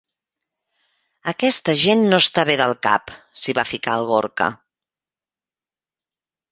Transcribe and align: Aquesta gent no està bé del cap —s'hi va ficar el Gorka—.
Aquesta 1.31 1.75
gent 1.83 2.01
no 2.13 2.21
està 2.25 2.47
bé 2.51 2.57
del 2.63 2.73
cap 2.89 3.15
—s'hi 3.43 3.57
va 3.61 3.69
ficar 3.75 4.01
el 4.01 4.09
Gorka—. 4.15 4.53